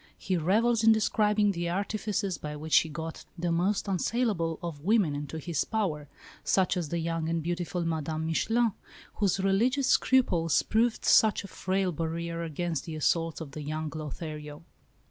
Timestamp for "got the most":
2.89-3.87